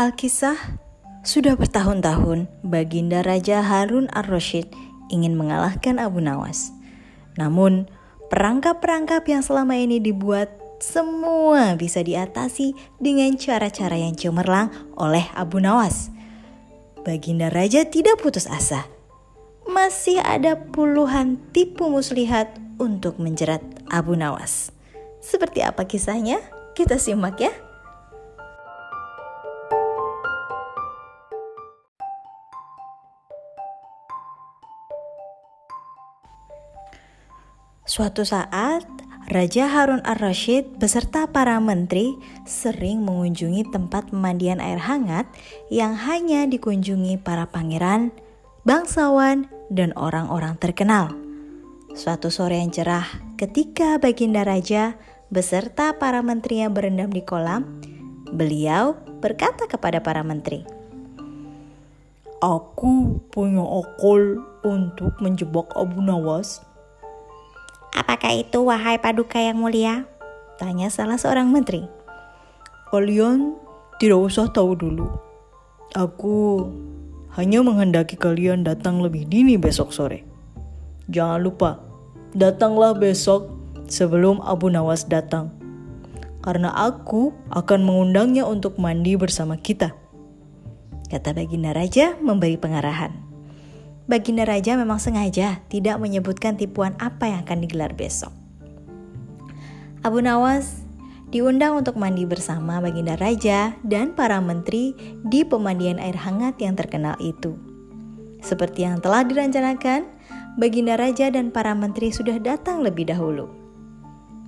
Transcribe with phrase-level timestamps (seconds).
[0.00, 0.56] Alkisah,
[1.20, 4.72] sudah bertahun-tahun Baginda Raja Harun ar-Rasyid
[5.12, 6.72] ingin mengalahkan Abu Nawas.
[7.36, 7.84] Namun,
[8.32, 16.08] perangkap-perangkap yang selama ini dibuat semua bisa diatasi dengan cara-cara yang cemerlang oleh Abu Nawas.
[17.04, 18.88] Baginda Raja tidak putus asa.
[19.68, 22.48] Masih ada puluhan tipu muslihat
[22.80, 23.60] untuk menjerat
[23.92, 24.72] Abu Nawas.
[25.20, 26.40] Seperti apa kisahnya?
[26.72, 27.52] Kita simak ya.
[37.90, 38.86] Suatu saat,
[39.26, 42.14] Raja Harun ar-Rasyid beserta para menteri
[42.46, 45.26] sering mengunjungi tempat pemandian air hangat
[45.74, 48.14] yang hanya dikunjungi para pangeran,
[48.62, 51.10] bangsawan, dan orang-orang terkenal.
[51.98, 54.94] Suatu sore yang cerah, ketika Baginda Raja
[55.26, 57.82] beserta para menterinya berendam di kolam,
[58.30, 60.62] beliau berkata kepada para menteri,
[62.38, 66.69] Aku punya akal untuk menjebak Abu Nawas
[67.94, 70.06] Apakah itu wahai paduka yang mulia?
[70.60, 71.86] Tanya salah seorang menteri.
[72.90, 73.54] Kalian
[73.98, 75.06] tidak usah tahu dulu.
[75.94, 76.66] Aku
[77.34, 80.26] hanya menghendaki kalian datang lebih dini besok sore.
[81.10, 81.78] Jangan lupa,
[82.34, 83.50] datanglah besok
[83.86, 85.50] sebelum Abu Nawas datang.
[86.40, 89.92] Karena aku akan mengundangnya untuk mandi bersama kita.
[91.10, 93.29] Kata Baginda Raja memberi pengarahan.
[94.10, 98.34] Baginda Raja memang sengaja tidak menyebutkan tipuan apa yang akan digelar besok.
[100.02, 100.82] Abu Nawas
[101.30, 107.14] diundang untuk mandi bersama Baginda Raja dan para menteri di pemandian air hangat yang terkenal
[107.22, 107.54] itu.
[108.42, 110.10] Seperti yang telah direncanakan,
[110.58, 113.46] Baginda Raja dan para menteri sudah datang lebih dahulu.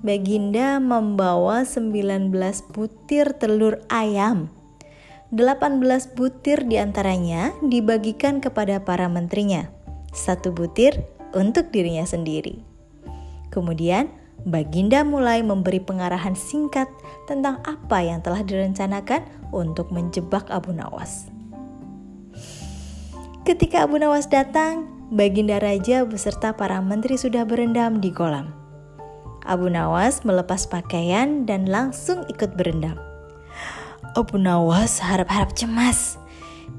[0.00, 2.32] Baginda membawa 19
[2.72, 4.48] butir telur ayam
[5.30, 9.70] 18 butir di antaranya dibagikan kepada para menterinya,
[10.10, 11.06] satu butir
[11.38, 12.66] untuk dirinya sendiri.
[13.54, 14.10] Kemudian,
[14.42, 16.90] Baginda mulai memberi pengarahan singkat
[17.30, 19.22] tentang apa yang telah direncanakan
[19.54, 21.30] untuk menjebak Abu Nawas.
[23.46, 28.50] Ketika Abu Nawas datang, Baginda Raja beserta para menteri sudah berendam di kolam.
[29.46, 33.09] Abu Nawas melepas pakaian dan langsung ikut berendam.
[34.18, 36.18] Abu Nawas harap-harap cemas.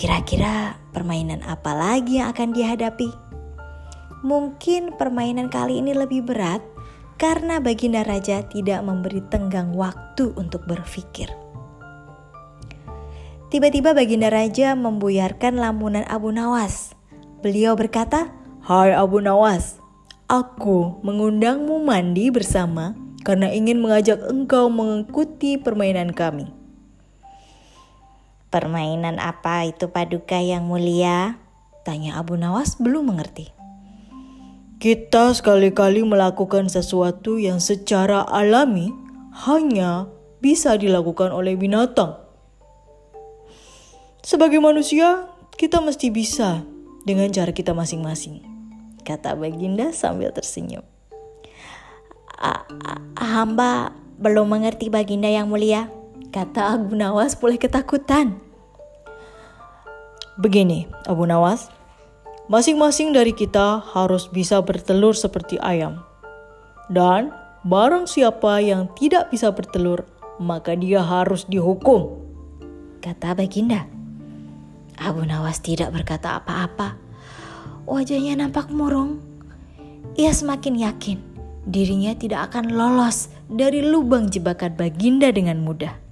[0.00, 3.12] Kira-kira permainan apa lagi yang akan dihadapi?
[4.24, 6.64] Mungkin permainan kali ini lebih berat
[7.20, 11.28] karena Baginda Raja tidak memberi tenggang waktu untuk berpikir.
[13.52, 16.96] Tiba-tiba Baginda Raja membuyarkan lamunan Abu Nawas.
[17.44, 18.32] Beliau berkata,
[18.64, 19.80] Hai Abu Nawas,
[20.32, 26.57] aku mengundangmu mandi bersama karena ingin mengajak engkau mengikuti permainan kami.
[28.48, 31.36] Permainan apa itu paduka yang mulia?
[31.84, 33.52] Tanya Abu Nawas belum mengerti.
[34.80, 38.88] Kita sekali-kali melakukan sesuatu yang secara alami
[39.44, 40.08] hanya
[40.40, 42.16] bisa dilakukan oleh binatang.
[44.24, 45.28] Sebagai manusia,
[45.60, 46.64] kita mesti bisa
[47.04, 48.40] dengan cara kita masing-masing.
[49.04, 50.86] Kata Baginda sambil tersenyum.
[53.18, 55.90] Hamba belum mengerti Baginda yang mulia
[56.28, 58.36] kata Abu Nawas boleh ketakutan.
[60.38, 61.66] Begini, Abu Nawas,
[62.46, 66.02] masing-masing dari kita harus bisa bertelur seperti ayam.
[66.86, 67.34] Dan
[67.66, 70.06] barang siapa yang tidak bisa bertelur,
[70.38, 72.22] maka dia harus dihukum.
[73.02, 73.86] Kata Baginda.
[74.98, 76.98] Abu Nawas tidak berkata apa-apa.
[77.86, 79.22] Wajahnya nampak murung.
[80.18, 81.18] Ia semakin yakin
[81.68, 86.07] dirinya tidak akan lolos dari lubang jebakan Baginda dengan mudah.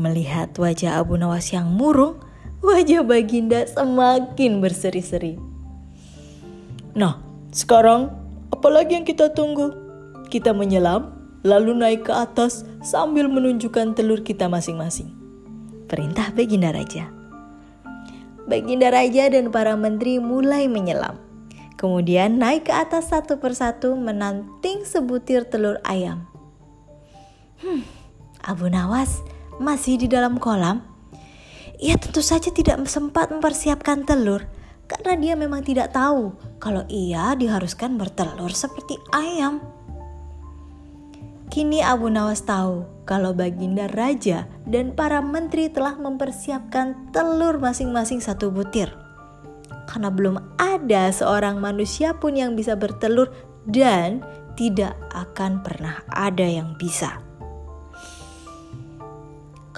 [0.00, 2.16] Melihat wajah Abu Nawas yang murung,
[2.64, 5.36] wajah Baginda semakin berseri-seri.
[6.96, 7.20] Nah,
[7.52, 8.08] sekarang
[8.48, 9.76] apalagi yang kita tunggu?
[10.32, 11.12] Kita menyelam,
[11.44, 15.12] lalu naik ke atas sambil menunjukkan telur kita masing-masing.
[15.84, 17.12] Perintah Baginda Raja.
[18.48, 21.20] Baginda Raja dan para menteri mulai menyelam.
[21.76, 26.24] Kemudian naik ke atas satu persatu menanting sebutir telur ayam.
[27.60, 27.84] Hmm,
[28.40, 29.20] Abu Nawas
[29.60, 30.80] masih di dalam kolam,
[31.76, 34.48] ia tentu saja tidak sempat mempersiapkan telur
[34.88, 39.62] karena dia memang tidak tahu kalau ia diharuskan bertelur seperti ayam.
[41.50, 48.54] Kini Abu Nawas tahu kalau Baginda Raja dan para menteri telah mempersiapkan telur masing-masing satu
[48.54, 48.90] butir.
[49.90, 53.34] Karena belum ada seorang manusia pun yang bisa bertelur
[53.66, 54.22] dan
[54.54, 57.29] tidak akan pernah ada yang bisa.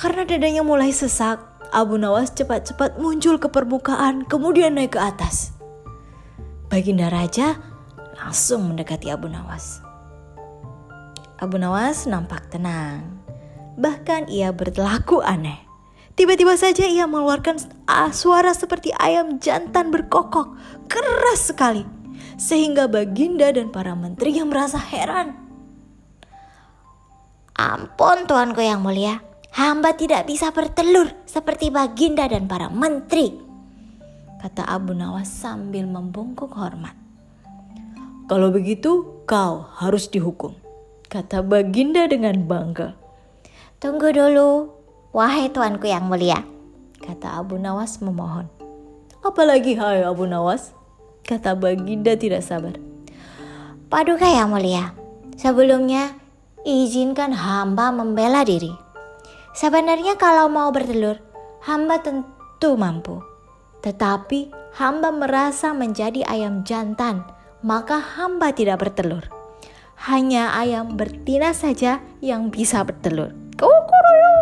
[0.02, 1.38] Karena dadanya mulai sesak,
[1.70, 5.54] Abu Nawas cepat-cepat muncul ke permukaan, kemudian naik ke atas.
[6.66, 7.62] Baginda Raja
[8.18, 9.78] langsung mendekati Abu Nawas.
[11.38, 13.22] Abu Nawas nampak tenang.
[13.78, 15.62] Bahkan ia berlaku aneh.
[16.18, 17.62] Tiba-tiba saja ia mengeluarkan
[18.10, 20.58] suara seperti ayam jantan berkokok,
[20.90, 21.86] keras sekali.
[22.42, 25.38] Sehingga Baginda dan para menteri yang merasa heran.
[27.54, 33.36] Ampun tuanku yang mulia, hamba tidak bisa bertelur seperti Baginda dan para menteri.
[34.42, 36.98] Kata Abu Nawas sambil membungkuk hormat.
[38.26, 40.56] Kalau begitu, kau harus dihukum.
[41.06, 42.96] Kata Baginda dengan bangga.
[43.78, 44.82] Tunggu dulu,
[45.12, 46.40] Wahai tuanku yang mulia,
[47.04, 48.48] kata Abu Nawas memohon.
[49.20, 50.72] Apalagi hai Abu Nawas,
[51.28, 52.80] kata Baginda tidak sabar.
[53.92, 54.96] Paduka yang mulia,
[55.36, 56.16] sebelumnya
[56.64, 58.81] izinkan hamba membela diri.
[59.52, 61.20] Sebenarnya kalau mau bertelur,
[61.60, 63.20] hamba tentu mampu.
[63.84, 64.48] Tetapi
[64.80, 67.20] hamba merasa menjadi ayam jantan,
[67.60, 69.28] maka hamba tidak bertelur.
[70.08, 73.36] Hanya ayam betina saja yang bisa bertelur.
[73.60, 74.32] Kukuruyu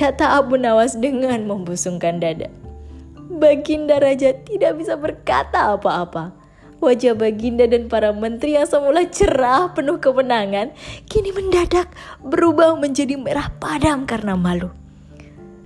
[0.00, 2.48] kata Abu Nawas dengan membusungkan dada.
[3.30, 6.39] Baginda Raja tidak bisa berkata apa-apa.
[6.80, 10.72] Wajah Baginda dan para menteri yang semula cerah penuh kemenangan,
[11.04, 11.92] kini mendadak
[12.24, 14.72] berubah menjadi merah padam karena malu.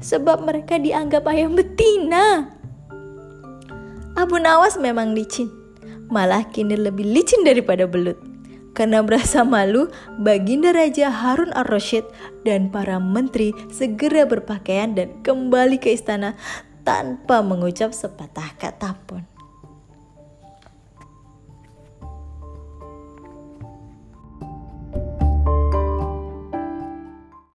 [0.02, 2.50] Sebab mereka dianggap ayam betina.
[4.18, 5.50] Abu Nawas memang licin,
[6.10, 8.18] malah kini lebih licin daripada belut.
[8.74, 9.86] Karena merasa malu,
[10.18, 12.02] Baginda Raja Harun ar-Rasyid
[12.42, 16.34] dan para menteri segera berpakaian dan kembali ke istana
[16.82, 19.33] tanpa mengucap sepatah kata pun.